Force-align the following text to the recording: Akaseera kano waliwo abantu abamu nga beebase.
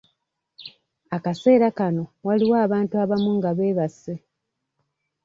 Akaseera 1.15 1.67
kano 1.77 2.03
waliwo 2.25 2.55
abantu 2.65 2.93
abamu 3.03 3.29
nga 3.37 3.49
beebase. 3.57 4.13